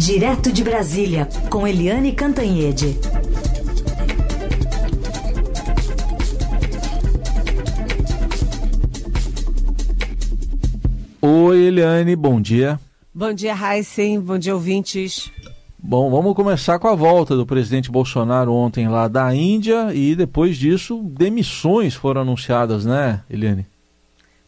[0.00, 2.98] Direto de Brasília, com Eliane Cantanhede.
[11.20, 12.80] Oi, Eliane, bom dia.
[13.14, 14.18] Bom dia, Heisen.
[14.20, 15.30] Bom dia, ouvintes.
[15.78, 20.56] Bom, vamos começar com a volta do presidente Bolsonaro ontem lá da Índia e depois
[20.56, 23.66] disso demissões foram anunciadas, né, Eliane?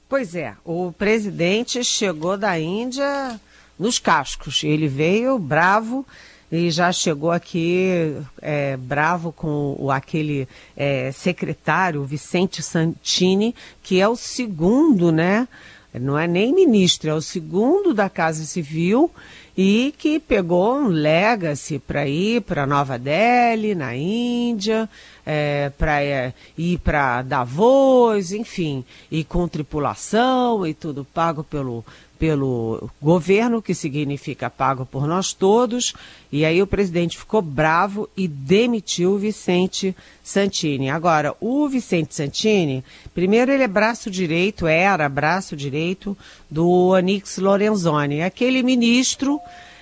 [0.09, 3.39] Pois é, o presidente chegou da Índia
[3.83, 4.63] nos cascos.
[4.65, 6.07] Ele veio bravo
[6.51, 10.47] e já chegou aqui é, bravo com o, aquele
[10.77, 15.49] é, secretário, Vicente Santini, que é o segundo, né?
[15.95, 19.11] Não é nem ministro, é o segundo da Casa Civil
[19.57, 24.89] e que pegou um legacy para ir para Nova Delhi, na Índia,
[25.27, 31.85] é, para é, ir para Davos, enfim, e com tripulação e tudo pago pelo,
[32.19, 35.93] pelo governo, que significa pago por nós todos,
[36.31, 40.89] e aí o presidente ficou bravo e demitiu o Vicente Santini.
[40.89, 46.17] Agora, o Vicente Santini, primeiro ele é braço direito, era braço direito
[46.53, 49.41] do Onix Lorenzoni, aquele ministro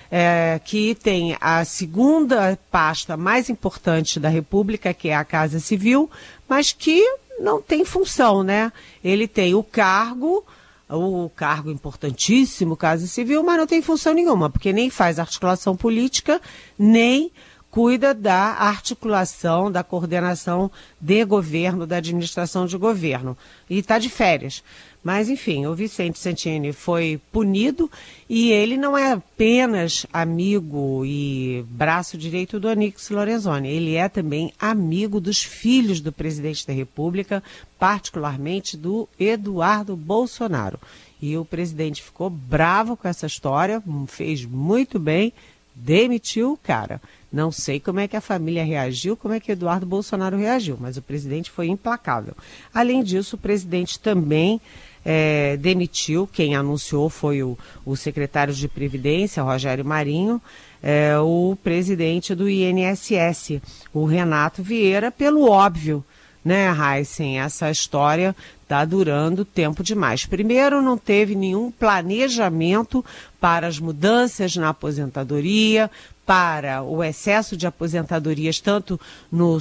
[0.09, 6.09] é, que tem a segunda pasta mais importante da República, que é a Casa Civil,
[6.47, 7.03] mas que
[7.41, 8.71] não tem função, né?
[9.03, 10.45] Ele tem o cargo
[10.93, 16.41] o cargo importantíssimo, Casa Civil, mas não tem função nenhuma, porque nem faz articulação política,
[16.77, 17.31] nem
[17.71, 20.69] cuida da articulação, da coordenação
[20.99, 23.37] de governo, da administração de governo.
[23.69, 24.61] E está de férias.
[25.03, 27.89] Mas, enfim, o Vicente Santini foi punido
[28.29, 34.53] e ele não é apenas amigo e braço direito do Onix Lorenzoni, ele é também
[34.59, 37.41] amigo dos filhos do presidente da República,
[37.79, 40.79] particularmente do Eduardo Bolsonaro.
[41.19, 45.33] E o presidente ficou bravo com essa história, fez muito bem,
[45.75, 47.01] demitiu o cara.
[47.31, 50.97] Não sei como é que a família reagiu, como é que Eduardo Bolsonaro reagiu, mas
[50.97, 52.35] o presidente foi implacável.
[52.73, 54.59] Além disso, o presidente também
[55.03, 60.41] é, demitiu, quem anunciou foi o, o, secretário de Previdência, Rogério Marinho,
[60.81, 63.61] é, o presidente do INSS,
[63.93, 66.03] o Renato Vieira, pelo óbvio,
[66.43, 67.39] né, Heisen?
[67.39, 70.25] Essa história está durando tempo demais.
[70.25, 73.03] Primeiro, não teve nenhum planejamento
[73.39, 75.89] para as mudanças na aposentadoria,
[76.31, 78.97] para o excesso de aposentadorias, tanto
[79.29, 79.59] no,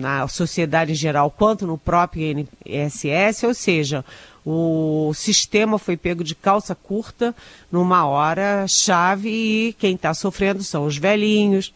[0.00, 4.04] na sociedade em geral quanto no próprio INSS, ou seja,
[4.44, 7.32] o sistema foi pego de calça curta
[7.70, 11.72] numa hora chave e quem está sofrendo são os velhinhos,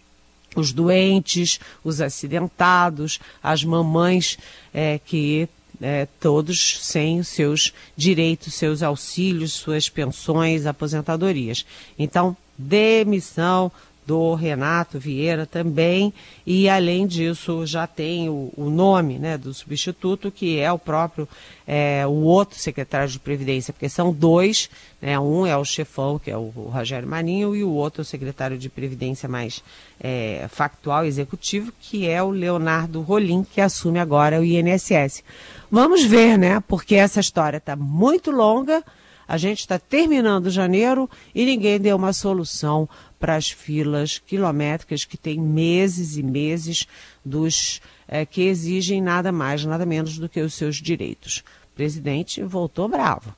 [0.57, 4.37] os doentes, os acidentados, as mamães
[4.75, 5.49] é, que
[5.81, 11.65] é, todos sem os seus direitos, seus auxílios, suas pensões, aposentadorias.
[11.97, 13.71] Então, demissão
[14.07, 16.15] do Renato Vieira também,
[16.47, 21.29] e além disso já tem o, o nome né, do substituto, que é o próprio,
[21.67, 24.71] é, o outro secretário de Previdência, porque são dois,
[25.03, 28.03] né, um é o chefão, que é o, o Rogério Marinho, e o outro é
[28.03, 29.63] o secretário de Previdência mais
[30.01, 35.25] é, factual, executivo, que é o Leonardo Rolim, que assume agora o INSS.
[35.69, 38.85] Vamos ver, né, porque essa história está muito longa,
[39.29, 42.89] a gente está terminando janeiro e ninguém deu uma solução
[43.19, 46.87] para as filas quilométricas que tem meses e meses
[47.25, 51.43] dos é, que exigem nada mais, nada menos do que os seus direitos.
[51.73, 53.35] O presidente voltou bravo.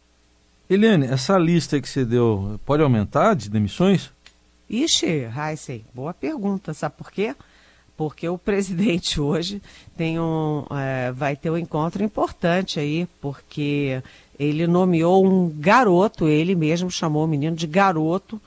[0.68, 4.10] Eliane, essa lista que você deu pode aumentar de demissões?
[4.68, 6.74] Ixi, Heisen, boa pergunta.
[6.74, 7.34] Sabe por quê?
[7.96, 9.62] Porque o presidente hoje
[9.96, 14.02] tem um, é, vai ter um encontro importante aí, porque
[14.38, 18.40] ele nomeou um garoto, ele mesmo chamou o menino de garoto,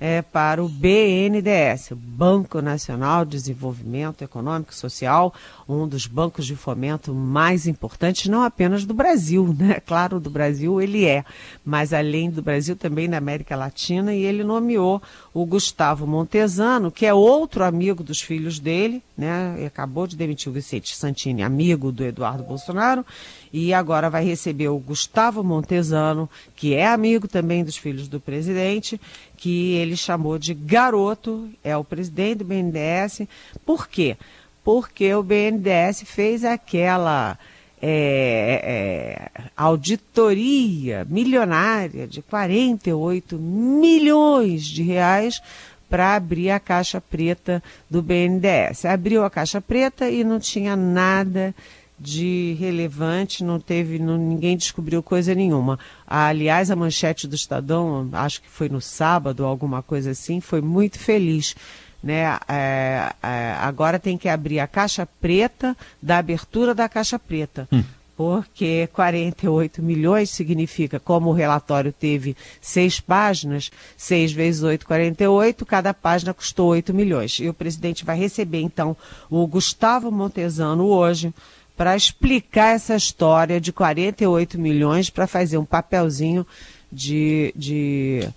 [0.00, 5.34] é, para o BNDES, Banco Nacional de Desenvolvimento Econômico e Social,
[5.68, 9.80] um dos bancos de fomento mais importantes, não apenas do Brasil, né?
[9.84, 11.24] Claro, do Brasil ele é,
[11.64, 15.02] mas além do Brasil também da América Latina, e ele nomeou
[15.34, 19.56] o Gustavo Montesano, que é outro amigo dos filhos dele, né?
[19.60, 23.04] E acabou de demitir o Vicente Santini, amigo do Eduardo Bolsonaro,
[23.52, 29.00] e agora vai receber o Gustavo Montesano, que é amigo também dos filhos do presidente,
[29.36, 33.22] que ele chamou de garoto, é o presidente do BNDES.
[33.64, 34.16] Por quê?
[34.64, 37.38] Porque o BNDES fez aquela
[37.80, 45.40] é, é, auditoria milionária de 48 milhões de reais
[45.88, 48.84] para abrir a caixa preta do BNDES.
[48.84, 51.54] Abriu a caixa preta e não tinha nada
[51.98, 55.78] de relevante, não teve, não, ninguém descobriu coisa nenhuma.
[56.06, 60.98] Aliás, a manchete do Estadão, acho que foi no sábado, alguma coisa assim, foi muito
[60.98, 61.56] feliz.
[62.02, 62.38] Né?
[62.46, 67.68] É, é, agora tem que abrir a caixa preta da abertura da caixa preta.
[67.72, 67.82] Hum.
[68.16, 75.94] Porque 48 milhões significa, como o relatório teve seis páginas, 6 vezes 8, 48, cada
[75.94, 77.38] página custou 8 milhões.
[77.38, 78.96] E o presidente vai receber, então,
[79.30, 81.32] o Gustavo Montesano hoje,
[81.78, 86.44] para explicar essa história de 48 milhões para fazer um papelzinho
[86.90, 88.28] de, de,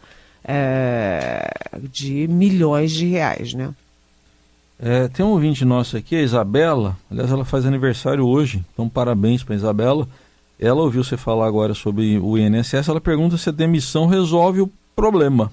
[0.44, 1.52] é,
[1.92, 3.74] de milhões de reais, né?
[4.80, 9.44] É, tem um ouvinte nosso aqui, a Isabela, aliás, ela faz aniversário hoje, então parabéns
[9.44, 10.08] para Isabela.
[10.60, 14.72] Ela ouviu você falar agora sobre o INSS, ela pergunta se a demissão resolve o
[14.96, 15.52] problema.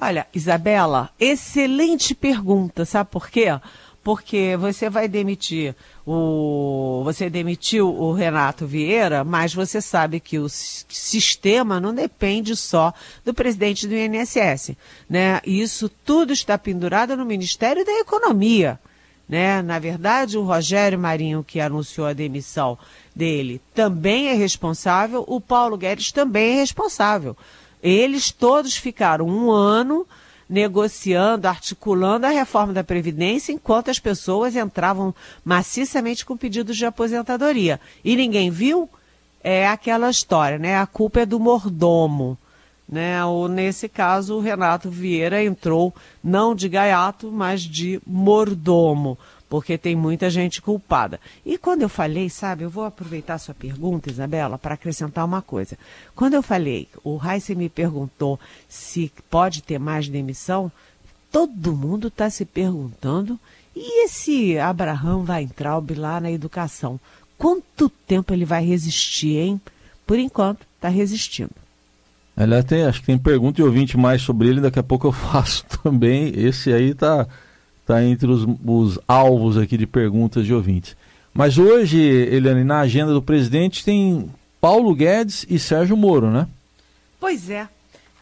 [0.00, 3.46] Olha, Isabela, excelente pergunta, sabe por quê?
[4.02, 5.74] Porque você vai demitir
[6.06, 7.02] o.
[7.04, 12.92] Você demitiu o Renato Vieira, mas você sabe que o sistema não depende só
[13.24, 14.76] do presidente do INSS.
[15.08, 15.40] Né?
[15.46, 18.78] Isso tudo está pendurado no Ministério da Economia.
[19.28, 19.62] Né?
[19.62, 22.76] Na verdade, o Rogério Marinho, que anunciou a demissão
[23.14, 27.36] dele, também é responsável, o Paulo Guedes também é responsável.
[27.82, 30.06] Eles todos ficaram um ano
[30.52, 37.80] negociando, articulando a reforma da Previdência, enquanto as pessoas entravam maciçamente com pedidos de aposentadoria.
[38.04, 38.86] E ninguém viu?
[39.42, 40.76] É aquela história, né?
[40.76, 42.36] A culpa é do mordomo.
[42.86, 43.24] Né?
[43.24, 49.16] Ou, nesse caso, o Renato Vieira entrou não de gaiato, mas de mordomo
[49.52, 51.20] porque tem muita gente culpada.
[51.44, 55.76] E quando eu falei, sabe, eu vou aproveitar sua pergunta, Isabela, para acrescentar uma coisa.
[56.16, 60.72] Quando eu falei, o Heisen me perguntou se pode ter mais demissão,
[61.30, 63.38] todo mundo está se perguntando,
[63.76, 66.98] e esse Abraham Weintraub lá na educação?
[67.36, 69.60] Quanto tempo ele vai resistir, hein?
[70.06, 71.52] Por enquanto, está resistindo.
[72.34, 75.12] Aliás, tem, acho que tem pergunta e ouvinte mais sobre ele, daqui a pouco eu
[75.12, 76.32] faço também.
[76.34, 77.28] Esse aí está
[77.82, 80.96] está entre os, os alvos aqui de perguntas de ouvintes.
[81.34, 84.30] Mas hoje, Eliane, na agenda do presidente tem
[84.60, 86.48] Paulo Guedes e Sérgio Moro, né?
[87.18, 87.68] Pois é.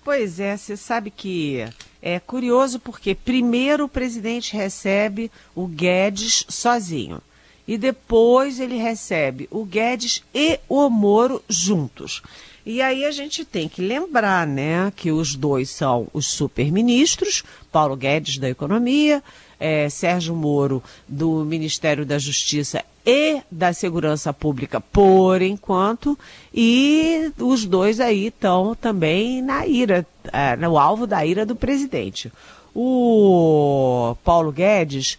[0.03, 1.65] Pois é, você sabe que
[2.01, 7.21] é curioso porque primeiro o presidente recebe o Guedes sozinho
[7.69, 12.23] e depois ele recebe o Guedes e o Moro juntos.
[12.65, 17.97] E aí a gente tem que lembrar, né, que os dois são os superministros, Paulo
[17.97, 19.23] Guedes da Economia,
[19.61, 26.19] é, Sérgio Moro do Ministério da Justiça e da Segurança Pública por enquanto,
[26.53, 32.33] e os dois aí estão também na ira, é, no alvo da ira do presidente.
[32.75, 35.19] O Paulo Guedes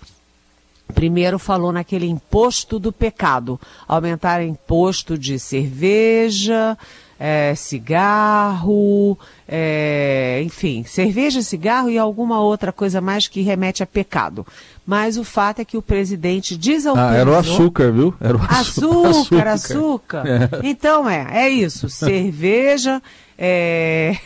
[0.92, 6.78] primeiro falou naquele imposto do pecado, aumentar imposto de cerveja,
[7.24, 9.16] é, cigarro,
[9.48, 14.44] é, enfim, cerveja, cigarro e alguma outra coisa mais que remete a pecado.
[14.84, 17.16] Mas o fato é que o presidente desautorizou...
[17.16, 18.16] Ah, era o açúcar, viu?
[18.20, 19.48] Era o açúcar, açúcar.
[19.54, 20.24] açúcar.
[20.26, 20.50] É.
[20.64, 23.00] Então é, é isso, cerveja,
[23.38, 24.18] é...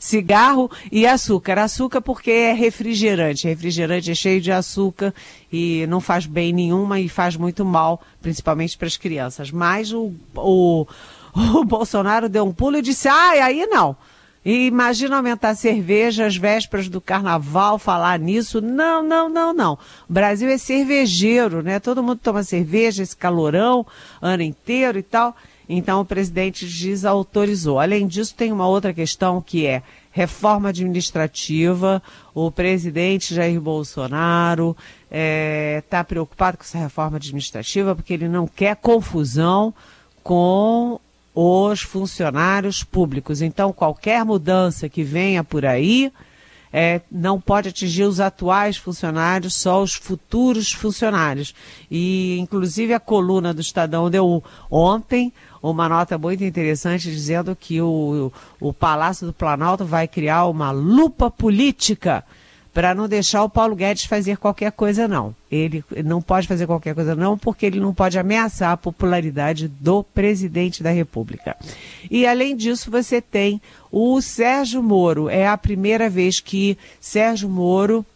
[0.00, 1.58] cigarro e açúcar.
[1.60, 3.46] Açúcar porque é refrigerante.
[3.46, 5.14] Refrigerante é cheio de açúcar
[5.50, 9.52] e não faz bem nenhuma e faz muito mal, principalmente para as crianças.
[9.52, 10.86] Mas o, o,
[11.54, 13.96] o Bolsonaro deu um pulo e disse: ai, aí não.
[14.42, 18.60] E imagina aumentar cerveja às vésperas do carnaval, falar nisso.
[18.60, 19.74] Não, não, não, não.
[20.08, 21.78] O Brasil é cervejeiro, né?
[21.78, 23.86] Todo mundo toma cerveja, esse calorão,
[24.20, 25.36] ano inteiro e tal.
[25.68, 27.78] Então o presidente desautorizou.
[27.78, 32.02] Além disso, tem uma outra questão que é reforma administrativa.
[32.34, 38.46] O presidente Jair Bolsonaro está é, tá preocupado com essa reforma administrativa porque ele não
[38.46, 39.72] quer confusão
[40.22, 40.98] com
[41.34, 43.40] os funcionários públicos.
[43.42, 46.12] Então, qualquer mudança que venha por aí
[46.72, 51.54] é, não pode atingir os atuais funcionários, só os futuros funcionários.
[51.90, 55.32] E, inclusive, a coluna do Estadão deu ontem
[55.62, 61.30] uma nota muito interessante dizendo que o, o Palácio do Planalto vai criar uma lupa
[61.30, 62.24] política
[62.72, 65.34] para não deixar o Paulo Guedes fazer qualquer coisa, não.
[65.50, 70.04] Ele não pode fazer qualquer coisa, não, porque ele não pode ameaçar a popularidade do
[70.04, 71.56] presidente da República.
[72.10, 73.60] E, além disso, você tem
[73.90, 75.28] o Sérgio Moro.
[75.28, 78.06] É a primeira vez que Sérgio Moro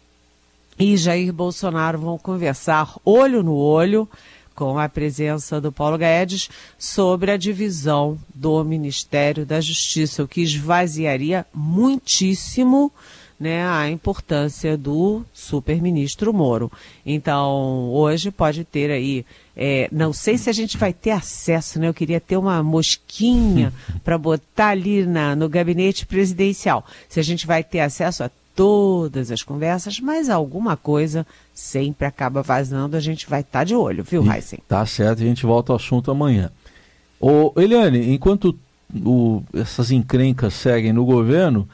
[0.79, 4.07] e Jair Bolsonaro vão conversar olho no olho
[4.53, 10.41] com a presença do Paulo Guedes sobre a divisão do Ministério da Justiça, o que
[10.41, 12.91] esvaziaria muitíssimo
[13.39, 16.71] né, a importância do super-ministro Moro.
[17.05, 19.25] Então, hoje pode ter aí,
[19.55, 21.87] é, não sei se a gente vai ter acesso, né?
[21.87, 23.73] Eu queria ter uma mosquinha
[24.03, 26.85] para botar ali na, no gabinete presidencial.
[27.09, 32.41] Se a gente vai ter acesso a todas as conversas, mas alguma coisa sempre acaba
[32.41, 34.59] vazando, a gente vai estar tá de olho, viu, Heisen?
[34.67, 36.49] Tá certo, a gente volta ao assunto amanhã.
[37.19, 38.57] Ô, Eliane, enquanto
[38.93, 41.67] o, essas encrencas seguem no governo,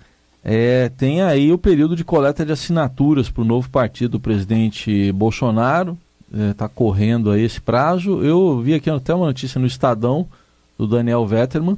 [0.44, 5.12] é, tem aí o período de coleta de assinaturas para o novo partido do presidente
[5.12, 5.98] Bolsonaro.
[6.32, 8.24] Está é, tá correndo aí esse prazo.
[8.24, 10.28] Eu vi aqui até uma notícia no Estadão
[10.78, 11.78] do Daniel Vetterman,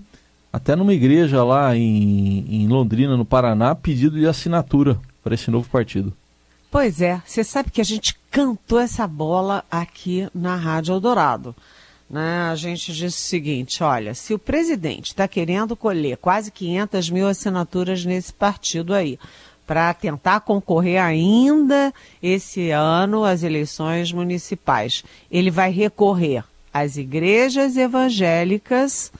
[0.51, 5.67] até numa igreja lá em, em Londrina, no Paraná, pedido de assinatura para esse novo
[5.69, 6.13] partido.
[6.71, 11.53] Pois é, você sabe que a gente cantou essa bola aqui na Rádio Eldorado
[12.13, 17.09] né, a gente disse o seguinte: olha, se o presidente está querendo colher quase 500
[17.09, 19.17] mil assinaturas nesse partido aí,
[19.65, 21.91] para tentar concorrer ainda
[22.21, 29.11] esse ano às eleições municipais, ele vai recorrer às igrejas evangélicas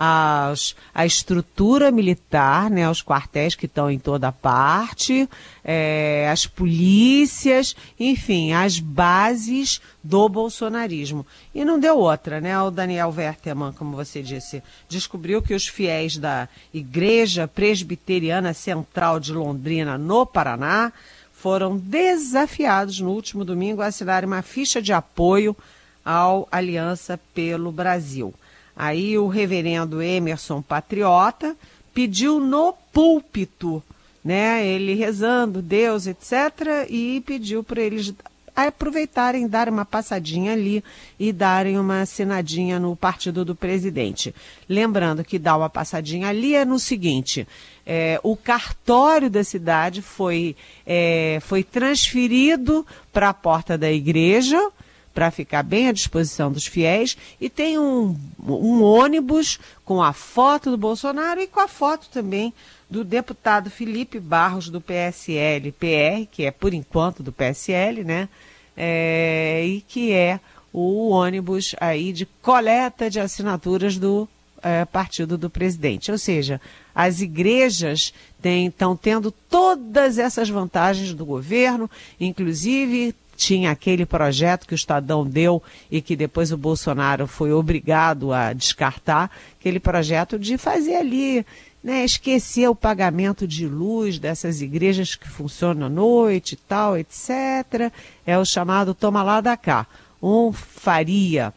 [0.00, 5.28] as, a estrutura militar, né, os quartéis que estão em toda parte,
[5.64, 11.26] é, as polícias, enfim, as bases do bolsonarismo.
[11.52, 12.56] E não deu outra, né?
[12.62, 19.32] O Daniel Wertemann, como você disse, descobriu que os fiéis da Igreja Presbiteriana Central de
[19.32, 20.92] Londrina, no Paraná,
[21.32, 25.56] foram desafiados no último domingo a assinar uma ficha de apoio
[26.04, 28.32] ao Aliança pelo Brasil.
[28.78, 31.56] Aí o reverendo Emerson Patriota
[31.92, 33.82] pediu no púlpito,
[34.24, 38.14] né, ele rezando, Deus, etc., e pediu para eles
[38.54, 40.82] aproveitarem, dar uma passadinha ali
[41.18, 44.32] e darem uma assinadinha no partido do presidente.
[44.68, 47.48] Lembrando que dar uma passadinha ali é no seguinte:
[47.84, 50.54] é, o cartório da cidade foi,
[50.86, 54.70] é, foi transferido para a porta da igreja
[55.18, 60.70] para ficar bem à disposição dos fiéis e tem um, um ônibus com a foto
[60.70, 62.54] do Bolsonaro e com a foto também
[62.88, 68.28] do deputado Felipe Barros do PSL PR, que é por enquanto do PSL, né?
[68.76, 70.38] É, e que é
[70.72, 74.28] o ônibus aí de coleta de assinaturas do
[74.62, 76.12] é, partido do presidente.
[76.12, 76.60] Ou seja,
[76.94, 84.76] as igrejas estão tendo todas essas vantagens do governo, inclusive tinha aquele projeto que o
[84.76, 90.96] Estadão deu e que depois o Bolsonaro foi obrigado a descartar, aquele projeto de fazer
[90.96, 91.46] ali,
[91.82, 97.92] né, esquecer o pagamento de luz dessas igrejas que funcionam à noite e tal, etc.
[98.26, 99.86] É o chamado toma lá da cá.
[100.20, 101.54] Um faria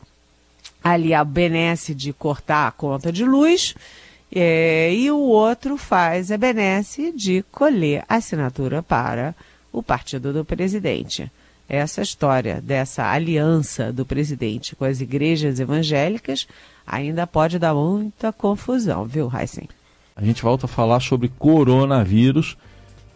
[0.84, 3.74] ali a benesse de cortar a conta de luz,
[4.34, 9.36] é, e o outro faz a benesse de colher assinatura para
[9.74, 11.30] o partido do presidente
[11.72, 16.46] essa história dessa aliança do presidente com as igrejas evangélicas
[16.86, 19.70] ainda pode dar muita confusão, viu, Heisen?
[20.14, 22.58] A gente volta a falar sobre coronavírus,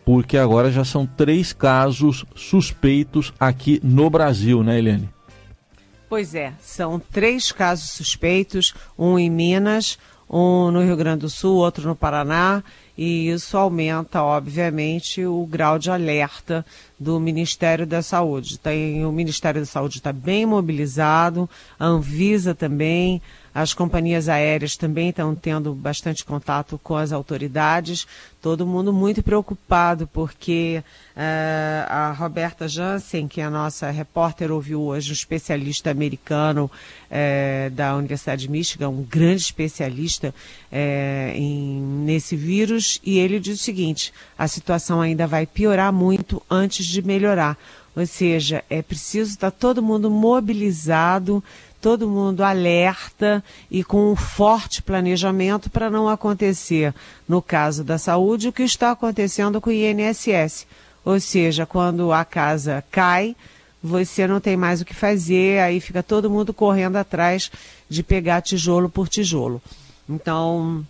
[0.05, 5.09] porque agora já são três casos suspeitos aqui no Brasil, né, Eliane?
[6.07, 11.57] Pois é, são três casos suspeitos, um em Minas, um no Rio Grande do Sul,
[11.57, 12.63] outro no Paraná
[12.97, 16.65] e isso aumenta, obviamente, o grau de alerta
[16.99, 18.57] do Ministério da Saúde.
[18.57, 23.21] Tem, o Ministério da Saúde está bem mobilizado, a Anvisa também,
[23.55, 28.05] as companhias aéreas também estão tendo bastante contato com as autoridades,
[28.41, 30.83] todo mundo muito preocupado, porque
[31.15, 36.69] uh, a Roberta Jansen, que é a nossa repórter, ouviu hoje um especialista americano
[37.09, 40.35] uh, da Universidade de Michigan, um grande especialista
[40.69, 46.43] uh, em, nesse vírus, e ele diz o seguinte: a situação ainda vai piorar muito
[46.51, 47.57] antes de melhorar.
[47.95, 51.41] Ou seja, é preciso estar todo mundo mobilizado,
[51.85, 56.91] todo mundo alerta e com um forte planejamento para não acontecer,
[57.29, 60.65] no caso da saúde, o que está acontecendo com o INSS.
[61.05, 63.35] Ou seja, quando a casa cai,
[63.83, 67.51] você não tem mais o que fazer, aí fica todo mundo correndo atrás
[67.87, 69.61] de pegar tijolo por tijolo.
[70.09, 70.83] Então,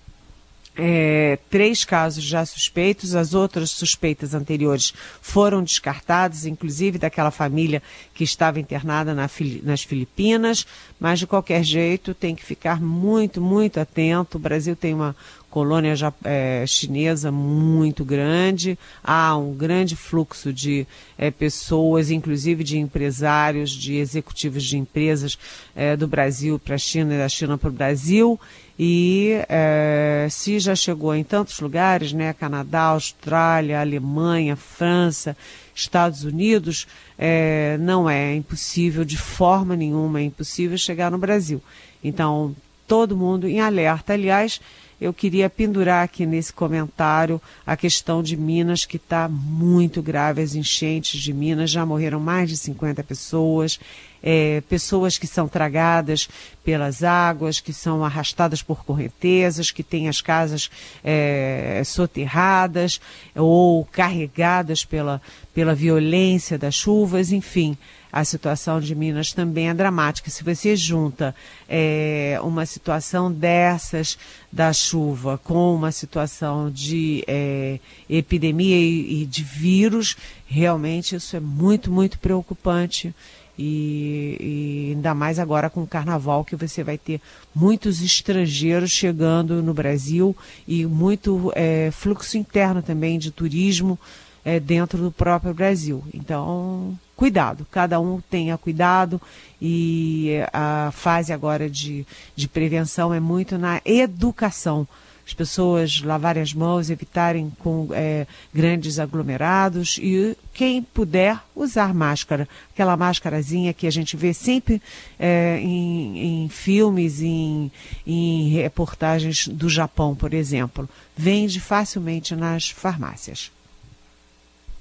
[0.77, 7.81] é, três casos já suspeitos, as outras suspeitas anteriores foram descartadas, inclusive daquela família
[8.13, 9.29] que estava internada na,
[9.63, 10.65] nas Filipinas,
[10.99, 14.37] mas de qualquer jeito tem que ficar muito, muito atento.
[14.37, 15.15] O Brasil tem uma
[15.49, 15.93] colônia
[16.25, 20.85] é, chinesa muito grande, há um grande fluxo de
[21.17, 25.39] é, pessoas, inclusive de empresários, de executivos de empresas
[25.73, 28.37] é, do Brasil para a China e da China para o Brasil.
[28.77, 35.35] E é, se já chegou em tantos lugares, né, Canadá, Austrália, Alemanha, França,
[35.73, 36.85] Estados Unidos,
[37.17, 41.61] é, não é impossível, de forma nenhuma é impossível chegar no Brasil.
[42.03, 42.53] Então,
[42.87, 44.13] todo mundo em alerta.
[44.13, 44.59] Aliás,
[44.99, 50.41] eu queria pendurar aqui nesse comentário a questão de Minas, que está muito grave.
[50.41, 53.79] As enchentes de Minas já morreram mais de 50 pessoas.
[54.23, 56.27] É, pessoas que são tragadas
[56.63, 60.71] pelas águas, que são arrastadas por correntezas, que têm as casas
[61.03, 62.99] é, soterradas
[63.35, 65.21] ou carregadas pela,
[65.53, 67.77] pela violência das chuvas, enfim
[68.15, 70.29] a situação de Minas também é dramática.
[70.29, 71.35] Se você junta
[71.67, 74.17] é, uma situação dessas
[74.49, 77.77] da chuva com uma situação de é,
[78.09, 80.15] epidemia e, e de vírus,
[80.47, 83.13] realmente isso é muito, muito preocupante.
[83.59, 87.19] E, e, ainda mais agora com o carnaval, que você vai ter
[87.53, 90.33] muitos estrangeiros chegando no Brasil
[90.65, 93.99] e muito é, fluxo interno também de turismo
[94.45, 96.03] é, dentro do próprio Brasil.
[96.13, 99.19] Então, cuidado, cada um tenha cuidado
[99.59, 104.87] e a fase agora de, de prevenção é muito na educação.
[105.25, 112.47] As pessoas lavarem as mãos, evitarem com é, grandes aglomerados e quem puder usar máscara,
[112.71, 114.79] aquela máscarazinha que a gente vê sempre
[115.17, 117.71] é, em, em, filmes, em,
[118.05, 120.87] em reportagens do Japão, por exemplo,
[121.17, 123.51] vende facilmente nas farmácias.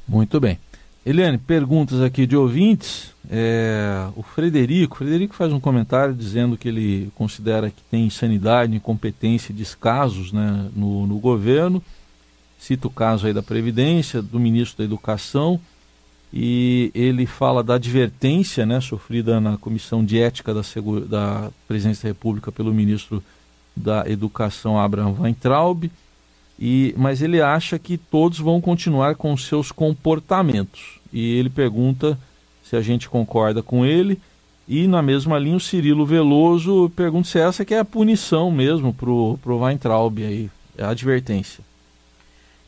[0.07, 0.59] Muito bem.
[1.05, 3.13] Eliane, perguntas aqui de ouvintes.
[3.29, 9.53] É, o Frederico, Frederico faz um comentário dizendo que ele considera que tem insanidade, incompetência
[9.53, 11.83] e descasos né, no, no governo.
[12.59, 15.61] Cita o caso aí da Previdência, do ministro da Educação,
[16.33, 20.63] e ele fala da advertência né, sofrida na Comissão de Ética da,
[21.07, 23.23] da Presidência da República pelo ministro
[23.77, 25.91] da Educação, Abraham Weintraub
[26.59, 31.01] e, mas ele acha que todos vão continuar com seus comportamentos.
[31.13, 32.19] E ele pergunta
[32.63, 34.21] se a gente concorda com ele.
[34.67, 38.95] E na mesma linha o Cirilo Veloso pergunta se essa que é a punição mesmo
[38.95, 41.63] para o Weintraub aí, é a advertência.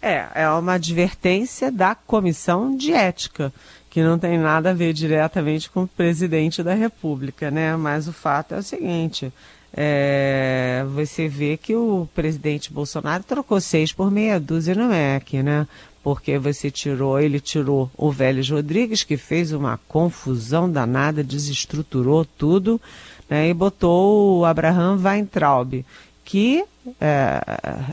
[0.03, 3.53] É, é uma advertência da comissão de ética,
[3.89, 7.75] que não tem nada a ver diretamente com o presidente da República, né?
[7.77, 9.33] Mas o fato é o seguinte:
[9.77, 15.69] é, você vê que o presidente Bolsonaro trocou seis por meia dúzia no MEC, né?
[16.03, 22.81] Porque você tirou, ele tirou o Vélez Rodrigues, que fez uma confusão danada, desestruturou tudo,
[23.29, 23.51] né?
[23.51, 25.85] E botou o Abraham Weintraub,
[26.25, 26.65] que
[27.01, 27.43] é,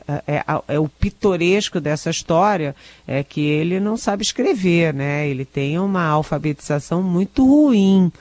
[0.07, 2.75] é, é, é, o pitoresco dessa história
[3.07, 5.27] é que ele não sabe escrever, né?
[5.27, 8.11] Ele tem uma alfabetização muito ruim.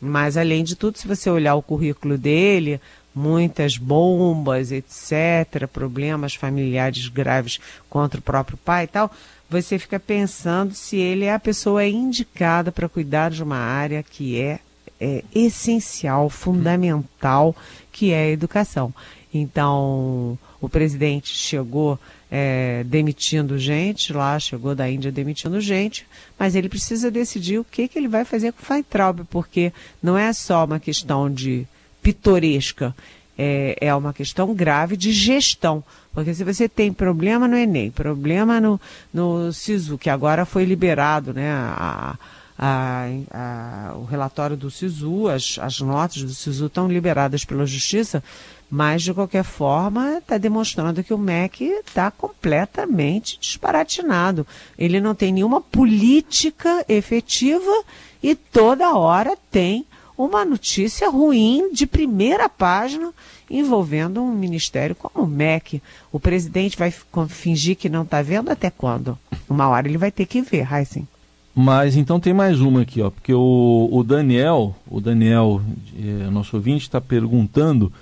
[0.00, 2.80] Mas, além de tudo, se você olhar o currículo dele,
[3.14, 9.10] muitas bombas, etc., problemas familiares graves contra o próprio pai e tal,
[9.48, 14.40] você fica pensando se ele é a pessoa indicada para cuidar de uma área que
[14.40, 14.60] é,
[14.98, 17.54] é essencial, fundamental,
[17.92, 18.94] que é a educação.
[19.32, 21.98] Então, o presidente chegou
[22.30, 26.06] é, demitindo gente lá, chegou da Índia demitindo gente,
[26.38, 29.70] mas ele precisa decidir o que, que ele vai fazer com o Feintraub, porque
[30.02, 31.66] não é só uma questão de
[32.02, 32.94] pitoresca,
[33.38, 35.82] é, é uma questão grave de gestão.
[36.12, 38.80] Porque se você tem problema no Enem, problema no,
[39.12, 42.18] no SISU, que agora foi liberado, né, a,
[42.58, 48.22] a, a, o relatório do SISU, as, as notas do SISU estão liberadas pela Justiça,
[48.70, 54.46] mas de qualquer forma está demonstrando que o MEC está completamente disparatinado.
[54.78, 57.84] Ele não tem nenhuma política efetiva
[58.22, 59.84] e toda hora tem
[60.16, 63.12] uma notícia ruim de primeira página
[63.50, 65.82] envolvendo um ministério como o MEC.
[66.10, 66.92] O presidente vai
[67.28, 69.18] fingir que não está vendo até quando?
[69.48, 71.06] Uma hora ele vai ter que ver, Heisen.
[71.54, 75.60] Mas então tem mais uma aqui, ó, porque o, o Daniel, o Daniel,
[75.98, 77.92] é, nosso ouvinte, está perguntando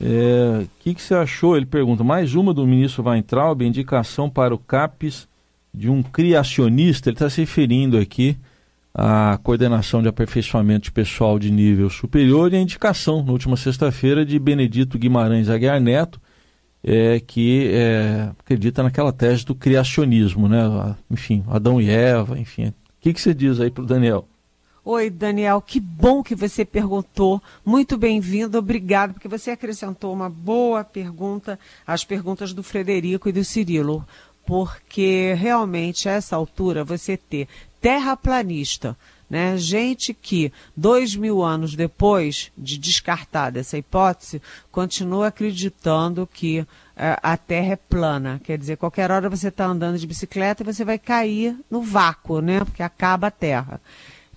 [0.00, 1.56] o é, que, que você achou?
[1.56, 5.28] Ele pergunta, mais uma do ministro Weintraub, indicação para o CAPES
[5.74, 8.36] de um criacionista, ele está se referindo aqui
[9.00, 14.26] à coordenação de aperfeiçoamento de pessoal de nível superior e a indicação, na última sexta-feira,
[14.26, 16.20] de Benedito Guimarães Aguiar Neto,
[16.82, 20.96] é, que é, acredita naquela tese do criacionismo, né?
[21.08, 22.66] Enfim, Adão e Eva, enfim.
[22.66, 24.26] O que, que você diz aí para o Daniel?
[24.84, 27.40] Oi, Daniel, que bom que você perguntou.
[27.64, 31.56] Muito bem-vindo, obrigado, porque você acrescentou uma boa pergunta
[31.86, 34.04] às perguntas do Frederico e do Cirilo.
[34.44, 37.46] Porque realmente, a essa altura, você ter
[37.80, 38.96] terraplanista,
[39.28, 39.56] né?
[39.58, 44.40] Gente que, dois mil anos depois de descartada essa hipótese,
[44.72, 48.40] continua acreditando que é, a Terra é plana.
[48.42, 52.40] Quer dizer, qualquer hora você está andando de bicicleta e você vai cair no vácuo,
[52.40, 52.64] né?
[52.64, 53.80] Porque acaba a Terra.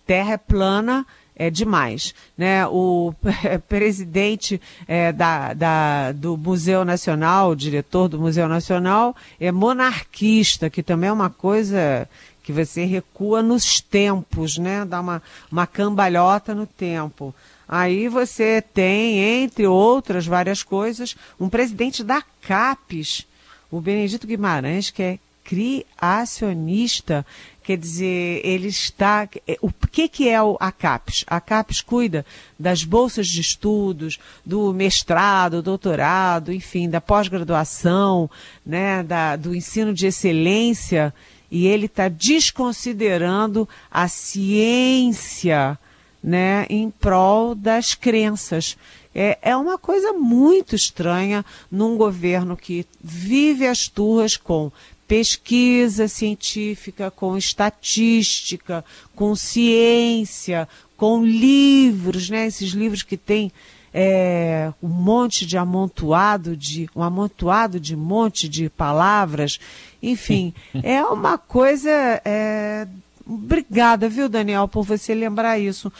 [0.05, 2.13] Terra é plana é demais.
[2.37, 2.67] Né?
[2.67, 3.13] O
[3.67, 10.83] presidente é, da, da, do Museu Nacional, o diretor do Museu Nacional, é monarquista, que
[10.83, 12.07] também é uma coisa
[12.51, 14.83] que você recua nos tempos, né?
[14.85, 17.33] Dá uma, uma cambalhota no tempo.
[17.67, 23.25] Aí você tem, entre outras várias coisas, um presidente da CAPES,
[23.71, 27.25] o Benedito Guimarães, que é criacionista,
[27.63, 29.27] quer dizer, ele está.
[29.61, 31.23] O que, que é a CAPES?
[31.27, 32.25] A CAPES cuida
[32.59, 38.29] das bolsas de estudos, do mestrado, doutorado, enfim, da pós-graduação,
[38.65, 41.13] né, da, do ensino de excelência,
[41.51, 45.77] e ele está desconsiderando a ciência
[46.23, 48.77] né, em prol das crenças.
[49.13, 54.71] É, é uma coisa muito estranha num governo que vive as turras com
[55.05, 62.47] pesquisa científica, com estatística, com ciência, com livros, né?
[62.47, 63.51] Esses livros que têm
[63.93, 69.59] é, um monte de amontoado de um amontoado de monte de palavras,
[70.01, 71.89] enfim, é uma coisa.
[72.23, 72.87] É,
[73.25, 75.91] obrigada, viu, Daniel, por você lembrar isso.